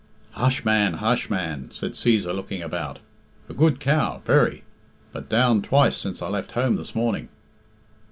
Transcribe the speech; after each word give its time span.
"Hush, 0.31 0.65
man! 0.65 0.93
hush, 0.95 1.29
man!" 1.29 1.69
said 1.71 1.91
Cæsar, 1.91 2.33
looking 2.33 2.63
about. 2.63 2.97
"A 3.47 3.53
good 3.53 3.79
cow, 3.79 4.19
very; 4.25 4.63
but 5.11 5.29
down 5.29 5.61
twice 5.61 5.95
since 5.95 6.23
I 6.23 6.27
left 6.27 6.53
home 6.53 6.75
this 6.75 6.95
morning." 6.95 7.29